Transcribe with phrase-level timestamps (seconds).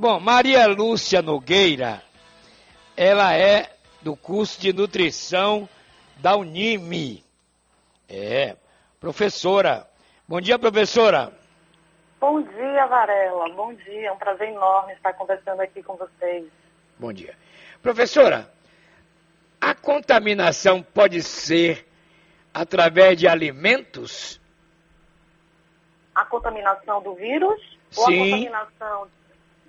[0.00, 2.00] Bom, Maria Lúcia Nogueira,
[2.96, 3.68] ela é
[4.00, 5.68] do curso de nutrição
[6.18, 7.24] da Unime.
[8.08, 8.56] É,
[9.00, 9.90] professora.
[10.28, 11.32] Bom dia, professora.
[12.20, 13.48] Bom dia, Varela.
[13.48, 14.06] Bom dia.
[14.06, 16.46] É um prazer enorme estar conversando aqui com vocês.
[16.96, 17.34] Bom dia.
[17.82, 18.48] Professora,
[19.60, 21.88] a contaminação pode ser
[22.54, 24.40] através de alimentos?
[26.14, 27.60] A contaminação do vírus?
[27.90, 28.00] Sim.
[28.00, 29.17] Ou a contaminação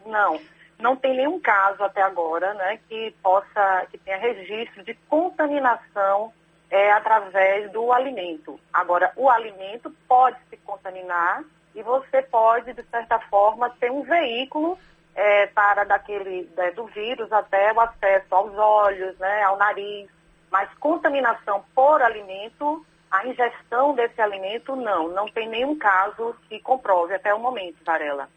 [0.09, 0.39] não,
[0.79, 6.33] não tem nenhum caso até agora, né, que possa, que tenha registro de contaminação
[6.69, 8.59] é, através do alimento.
[8.71, 11.43] Agora, o alimento pode se contaminar
[11.75, 14.77] e você pode, de certa forma, ter um veículo
[15.15, 20.09] é, para daquele né, do vírus até o acesso aos olhos, né, ao nariz.
[20.51, 25.09] Mas contaminação por alimento, a ingestão desse alimento, não.
[25.09, 28.29] Não tem nenhum caso que comprove até o momento, Varela.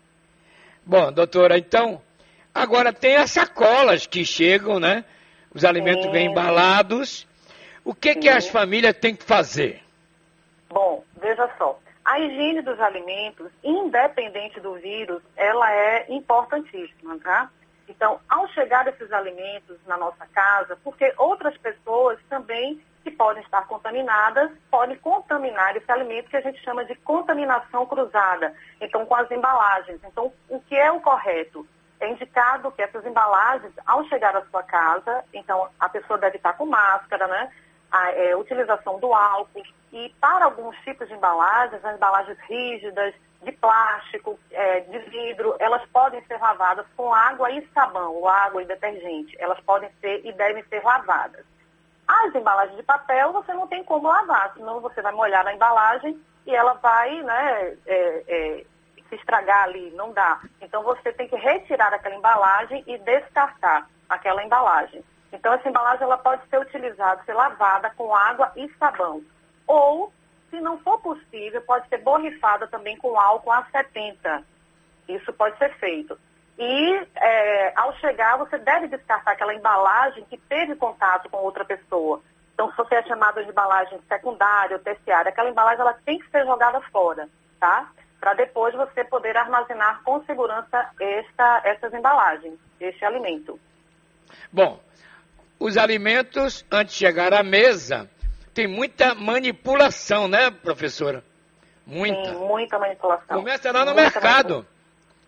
[0.84, 2.02] Bom, doutora, então,
[2.54, 5.04] agora tem as sacolas que chegam, né?
[5.54, 7.26] Os alimentos vêm embalados.
[7.84, 9.82] O que, que as famílias têm que fazer?
[10.68, 11.78] Bom, veja só.
[12.04, 17.48] A higiene dos alimentos, independente do vírus, ela é importantíssima, tá?
[17.88, 23.66] Então, ao chegar esses alimentos na nossa casa, porque outras pessoas também que podem estar
[23.66, 29.30] contaminadas, podem contaminar esse alimento que a gente chama de contaminação cruzada, então com as
[29.30, 30.00] embalagens.
[30.04, 31.66] Então, o que é o correto?
[32.00, 36.54] É indicado que essas embalagens, ao chegar à sua casa, então a pessoa deve estar
[36.54, 37.52] com máscara, né?
[37.90, 43.52] A é, utilização do álcool e para alguns tipos de embalagens, as embalagens rígidas, de
[43.52, 48.66] plástico, é, de vidro, elas podem ser lavadas com água e sabão, ou água e
[48.66, 49.36] detergente.
[49.38, 51.44] Elas podem ser e devem ser lavadas.
[52.06, 56.20] As embalagens de papel você não tem como lavar, senão você vai molhar na embalagem
[56.46, 58.64] e ela vai né, é, é,
[59.08, 60.40] se estragar ali, não dá.
[60.60, 65.04] Então você tem que retirar aquela embalagem e descartar aquela embalagem.
[65.32, 69.22] Então essa embalagem ela pode ser utilizada, ser lavada com água e sabão.
[69.66, 70.12] Ou,
[70.50, 74.44] se não for possível, pode ser borrifada também com álcool a 70.
[75.08, 76.18] Isso pode ser feito.
[76.58, 82.20] E é, ao chegar, você deve descartar aquela embalagem que teve contato com outra pessoa.
[82.54, 86.30] Então, se você é chamada de embalagem secundária ou terciária, aquela embalagem ela tem que
[86.30, 87.90] ser jogada fora, tá?
[88.20, 93.58] Para depois você poder armazenar com segurança esta, essas embalagens, este alimento.
[94.52, 94.78] Bom,
[95.58, 98.08] os alimentos, antes de chegar à mesa,
[98.54, 101.24] tem muita manipulação, né, professora?
[101.86, 102.30] Muita.
[102.30, 103.38] Sim, muita manipulação.
[103.38, 104.66] Começa lá no muita mercado.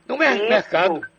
[0.06, 0.48] No mer Isso.
[0.48, 1.13] mercado.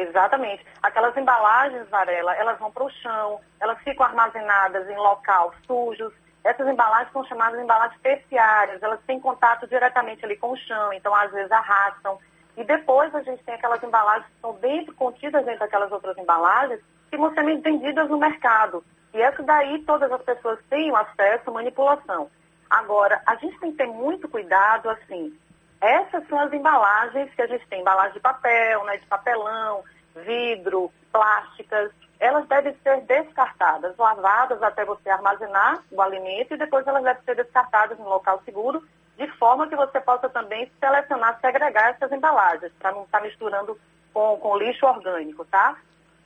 [0.00, 0.64] Exatamente.
[0.82, 6.12] Aquelas embalagens, Varela, elas vão para o chão, elas ficam armazenadas em local sujos.
[6.42, 10.92] Essas embalagens são chamadas de embalagens terciárias, elas têm contato diretamente ali com o chão,
[10.92, 12.18] então às vezes arrastam.
[12.56, 16.80] E depois a gente tem aquelas embalagens que estão dentro, contidas dentro daquelas outras embalagens,
[17.10, 18.82] que vão ser vendidas no mercado.
[19.12, 22.30] E essa daí todas as pessoas têm acesso à manipulação.
[22.70, 25.36] Agora, a gente tem que ter muito cuidado, assim,
[25.80, 29.82] essas são as embalagens que a gente tem, embalagem de papel, né, de papelão,
[30.14, 31.90] vidro, plásticas.
[32.18, 37.34] Elas devem ser descartadas, lavadas até você armazenar o alimento e depois elas devem ser
[37.34, 38.86] descartadas em local seguro,
[39.16, 43.78] de forma que você possa também selecionar, segregar essas embalagens, para não estar misturando
[44.12, 45.76] com, com lixo orgânico, tá?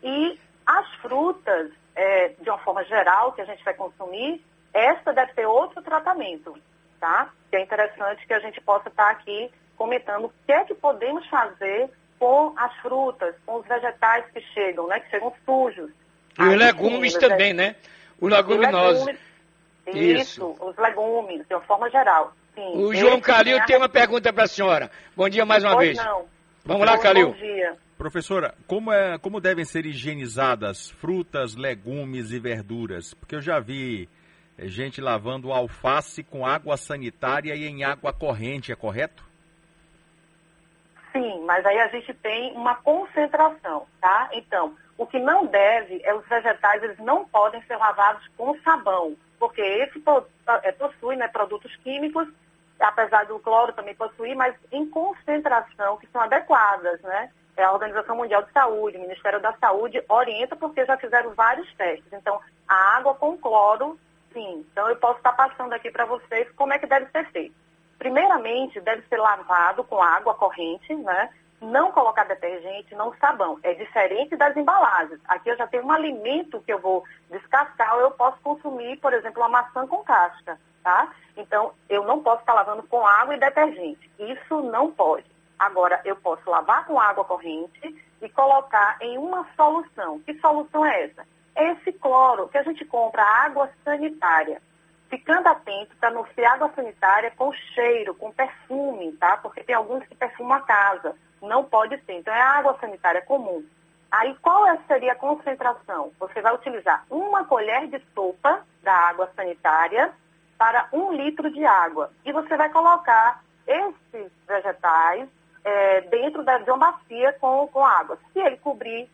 [0.03, 5.33] E as frutas, é, de uma forma geral, que a gente vai consumir, essa deve
[5.35, 6.57] ter outro tratamento
[7.05, 7.29] tá?
[7.51, 11.27] Que é interessante que a gente possa estar aqui comentando o que é que podemos
[11.29, 15.01] fazer com as frutas, com os vegetais que chegam, né?
[15.01, 15.91] Que chegam sujos.
[16.39, 17.77] E os legumes sim, também, né?
[18.19, 19.05] Os leguminosos.
[19.05, 19.21] Legumes,
[19.87, 22.33] isso, isso, os legumes, de uma forma geral.
[22.55, 24.91] Sim, o João Calil tem uma pergunta para a senhora.
[25.15, 25.99] Bom dia mais uma pois vez.
[25.99, 26.25] Não.
[26.65, 27.33] Vamos lá, Calil.
[27.33, 27.77] Bom dia.
[27.99, 33.13] Professora, como, é, como devem ser higienizadas frutas, legumes e verduras?
[33.13, 34.24] Porque eu já vi é
[34.59, 39.25] gente lavando alface com água sanitária e em água corrente, é correto?
[41.13, 44.29] Sim, mas aí a gente tem uma concentração, tá?
[44.33, 49.17] Então, o que não deve é os vegetais, eles não podem ser lavados com sabão,
[49.39, 50.03] porque esse
[50.63, 52.29] é, possui né, produtos químicos,
[52.81, 57.31] apesar do cloro também possuir, mas em concentração que são adequadas, né?
[57.57, 61.73] É a Organização Mundial de Saúde, o Ministério da Saúde orienta porque já fizeram vários
[61.75, 62.13] testes.
[62.13, 63.97] Então, a água com cloro
[64.41, 67.55] Então eu posso estar passando aqui para vocês como é que deve ser feito.
[67.99, 71.31] Primeiramente, deve ser lavado com água corrente, né?
[71.61, 73.59] Não colocar detergente, não sabão.
[73.63, 75.21] É diferente das embalagens.
[75.27, 79.13] Aqui eu já tenho um alimento que eu vou descascar ou eu posso consumir, por
[79.15, 81.09] exemplo, uma maçã com casca, tá?
[81.37, 84.11] Então, eu não posso estar lavando com água e detergente.
[84.19, 85.25] Isso não pode.
[85.59, 90.21] Agora, eu posso lavar com água corrente e colocar em uma solução.
[90.21, 91.27] Que solução é essa?
[91.57, 94.61] Esse cloro que a gente compra água sanitária.
[95.09, 99.37] Ficando atento para não ser água sanitária com cheiro, com perfume, tá?
[99.37, 101.15] Porque tem alguns que perfumam a casa.
[101.41, 102.15] Não pode ser.
[102.15, 103.65] Então, é água sanitária comum.
[104.11, 106.13] Aí, qual é, seria a concentração?
[106.19, 110.13] Você vai utilizar uma colher de sopa da água sanitária
[110.57, 112.11] para um litro de água.
[112.25, 115.29] E você vai colocar esses vegetais
[115.65, 118.19] é, dentro da, de uma bacia com, com água.
[118.33, 119.09] Se ele cobrir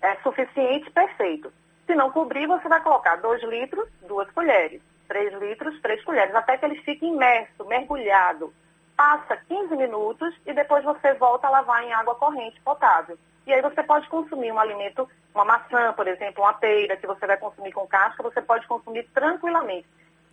[0.00, 1.52] é suficiente, perfeito.
[1.86, 4.80] Se não cobrir, você vai colocar 2 litros, duas colheres.
[5.08, 8.52] 3 litros, 3 colheres, até que ele fique imerso, mergulhado.
[8.96, 13.18] Passa 15 minutos e depois você volta a lavar em água corrente potável.
[13.46, 17.26] E aí você pode consumir um alimento, uma maçã, por exemplo, uma peira, que você
[17.26, 19.86] vai consumir com casca, você pode consumir tranquilamente.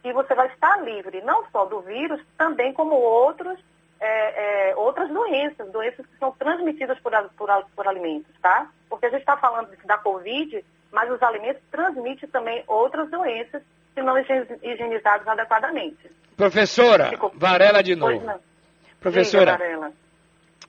[0.03, 3.59] E você vai estar livre não só do vírus, também como outros,
[3.99, 8.69] é, é, outras doenças, doenças que são transmitidas por, por, por alimentos, tá?
[8.89, 13.61] Porque a gente está falando da Covid, mas os alimentos transmitem também outras doenças
[13.93, 16.09] se não higienizados adequadamente.
[16.35, 17.31] Professora, Ficou...
[17.35, 18.39] Varela de novo.
[18.99, 19.93] Professora, Diga, Varela.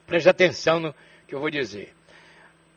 [0.05, 0.95] preste atenção no
[1.27, 1.93] que eu vou dizer.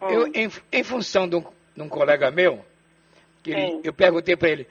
[0.01, 0.09] Hum.
[0.09, 1.45] Eu, em, em, função de um,
[1.75, 2.65] de um, colega meu,
[3.43, 4.69] que ele, eu perguntei para ele,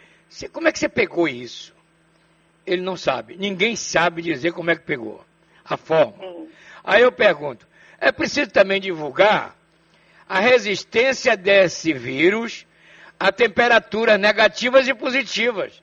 [0.52, 1.74] como é que você pegou isso?
[2.66, 3.36] Ele não sabe.
[3.36, 5.24] Ninguém sabe dizer como é que pegou.
[5.66, 6.18] A forma.
[6.18, 6.50] Sim.
[6.84, 7.68] Aí eu pergunto,
[8.00, 9.56] é preciso também divulgar
[10.34, 12.66] a resistência desse vírus
[13.20, 15.80] a temperaturas negativas e positivas.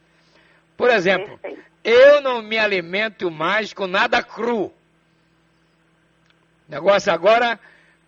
[0.76, 1.38] Por exemplo,
[1.84, 4.64] eu não me alimento mais com nada cru.
[4.64, 4.72] O
[6.66, 7.60] negócio agora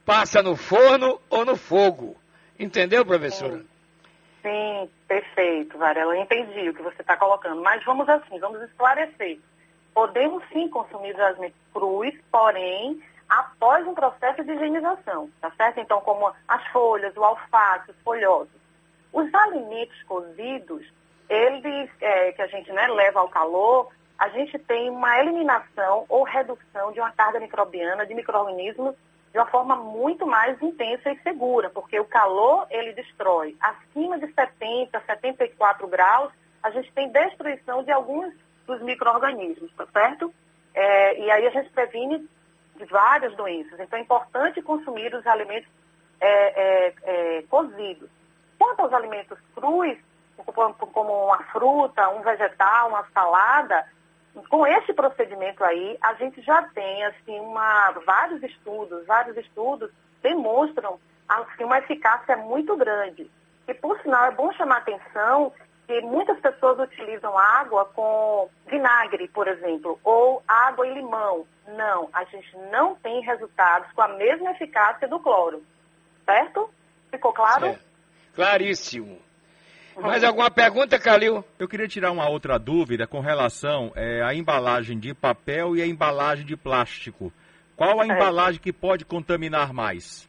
[0.04, 2.16] passa no forno ou no fogo.
[2.58, 3.58] Entendeu, professora?
[3.58, 3.64] Sim,
[4.42, 6.16] sim perfeito, Varela.
[6.16, 7.62] Eu entendi o que você está colocando.
[7.62, 9.38] Mas vamos assim, vamos esclarecer.
[9.94, 13.00] Podemos sim consumir alimentos crus, porém
[13.32, 15.80] após um processo de higienização, tá certo?
[15.80, 18.60] Então, como as folhas, o alface, os folhosos.
[19.10, 20.86] Os alimentos cozidos,
[21.28, 26.24] eles, é, que a gente né, leva ao calor, a gente tem uma eliminação ou
[26.24, 28.94] redução de uma carga microbiana de micro-organismos
[29.32, 33.56] de uma forma muito mais intensa e segura, porque o calor ele destrói.
[33.60, 36.30] Acima de 70, 74 graus,
[36.62, 38.34] a gente tem destruição de alguns
[38.66, 40.32] dos micro-organismos, tá certo?
[40.74, 42.28] É, e aí a gente previne
[42.76, 43.78] de várias doenças.
[43.78, 45.68] Então é importante consumir os alimentos
[46.20, 48.08] é, é, é cozidos.
[48.58, 49.98] Quanto aos alimentos crus,
[50.92, 53.84] como uma fruta, um vegetal, uma salada,
[54.48, 59.90] com esse procedimento aí, a gente já tem assim, uma, vários estudos, vários estudos
[60.22, 60.98] demonstram
[61.28, 63.30] assim, uma eficácia muito grande.
[63.68, 65.52] E, por sinal, é bom chamar atenção
[65.86, 71.46] que muitas pessoas utilizam água com vinagre, por exemplo, ou água e limão.
[71.66, 75.62] Não, a gente não tem resultados com a mesma eficácia do cloro.
[76.24, 76.68] Certo?
[77.10, 77.66] Ficou claro?
[77.66, 77.84] Certo.
[78.34, 79.18] Claríssimo.
[79.96, 81.44] Mais alguma pergunta, Calil?
[81.58, 85.86] Eu queria tirar uma outra dúvida com relação é, à embalagem de papel e à
[85.86, 87.32] embalagem de plástico.
[87.76, 88.08] Qual a é.
[88.08, 90.28] embalagem que pode contaminar mais?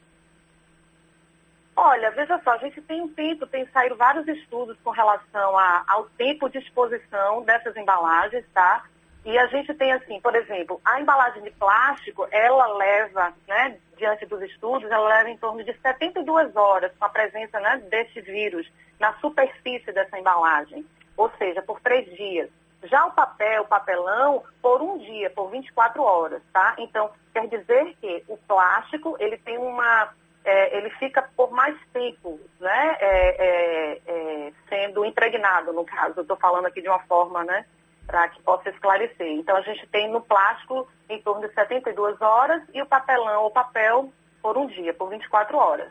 [1.76, 5.82] Olha, veja só, a gente tem um tempo, tem saído vários estudos com relação a,
[5.88, 8.84] ao tempo de exposição dessas embalagens, tá?
[9.24, 14.26] E a gente tem assim, por exemplo, a embalagem de plástico, ela leva, né, diante
[14.26, 18.70] dos estudos, ela leva em torno de 72 horas com a presença né, desse vírus
[19.00, 20.84] na superfície dessa embalagem,
[21.16, 22.50] ou seja, por três dias.
[22.82, 26.74] Já o papel, o papelão, por um dia, por 24 horas, tá?
[26.78, 30.12] Então, quer dizer que o plástico, ele tem uma,
[30.44, 36.36] é, ele fica por mais tempo, né, é, é, é sendo impregnado, no caso, estou
[36.36, 37.64] falando aqui de uma forma, né,
[38.06, 39.26] para que possa esclarecer.
[39.28, 43.50] Então, a gente tem no plástico em torno de 72 horas e o papelão ou
[43.50, 45.90] papel por um dia, por 24 horas.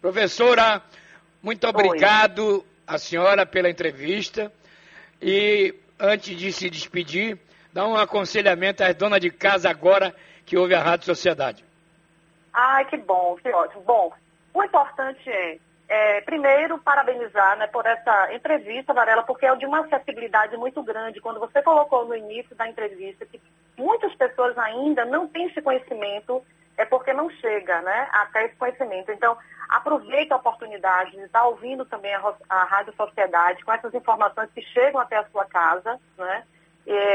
[0.00, 0.82] Professora,
[1.42, 2.64] muito obrigado Oi.
[2.86, 4.52] a senhora pela entrevista.
[5.20, 7.38] E antes de se despedir,
[7.72, 11.64] dá um aconselhamento às donas de casa agora que ouve a Rádio Sociedade.
[12.52, 13.82] Ai, que bom, que ótimo.
[13.82, 14.12] Bom,
[14.52, 15.58] o importante é
[15.94, 21.20] é, primeiro, parabenizar né, por essa entrevista, Varela, porque é de uma acessibilidade muito grande.
[21.20, 23.38] Quando você colocou no início da entrevista que
[23.76, 26.42] muitas pessoas ainda não têm esse conhecimento,
[26.78, 29.12] é porque não chega né, até esse conhecimento.
[29.12, 29.36] Então,
[29.68, 34.62] aproveite a oportunidade de estar ouvindo também a, a Rádio Sociedade com essas informações que
[34.62, 36.42] chegam até a sua casa, né,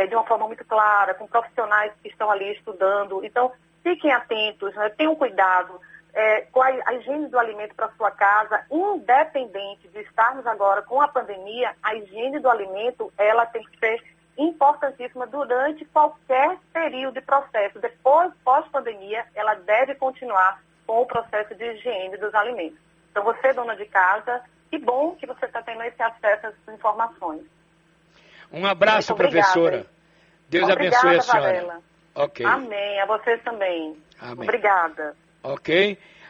[0.07, 3.25] de uma forma muito clara, com profissionais que estão ali estudando.
[3.25, 5.81] Então, fiquem atentos, né, tenham cuidado
[6.17, 10.99] é, com a, a, higiene do alimento para sua casa, independente de estarmos agora com
[10.99, 14.03] a pandemia, a higiene do alimento, ela tem que ser
[14.35, 17.77] importantíssima durante qualquer período de processo.
[17.77, 22.79] Depois, pós-pandemia, ela deve continuar com o processo de higiene dos alimentos.
[23.11, 26.73] Então, você, dona de casa, que bom que você está tendo esse acesso a essas
[26.73, 27.43] informações.
[28.51, 29.85] Um abraço, professora.
[30.49, 31.53] Deus Obrigada, abençoe a senhora.
[31.53, 31.81] Varela.
[32.15, 32.43] Ok.
[32.43, 33.01] Amém.
[33.01, 34.01] A vocês também.
[34.19, 34.43] Amém.
[34.43, 35.15] Obrigada.
[35.41, 35.97] Ok.